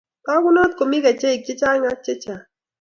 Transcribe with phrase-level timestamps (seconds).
[0.25, 2.43] Tangunot komi kecheik chechang ak chechang